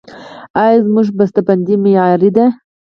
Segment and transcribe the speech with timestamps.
[0.61, 2.45] آیا زموږ بسته بندي معیاري ده؟